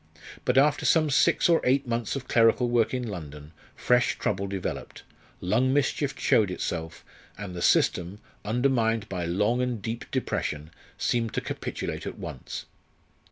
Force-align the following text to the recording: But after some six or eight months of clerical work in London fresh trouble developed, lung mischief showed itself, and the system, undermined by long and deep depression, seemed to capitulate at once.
But 0.45 0.57
after 0.57 0.83
some 0.83 1.11
six 1.11 1.47
or 1.47 1.61
eight 1.63 1.85
months 1.85 2.15
of 2.15 2.27
clerical 2.27 2.67
work 2.67 2.91
in 2.91 3.07
London 3.07 3.51
fresh 3.75 4.17
trouble 4.17 4.47
developed, 4.47 5.03
lung 5.41 5.71
mischief 5.71 6.15
showed 6.19 6.49
itself, 6.49 7.05
and 7.37 7.55
the 7.55 7.61
system, 7.61 8.17
undermined 8.43 9.07
by 9.09 9.25
long 9.27 9.61
and 9.61 9.79
deep 9.79 10.09
depression, 10.09 10.71
seemed 10.97 11.35
to 11.35 11.41
capitulate 11.41 12.07
at 12.07 12.17
once. 12.17 12.65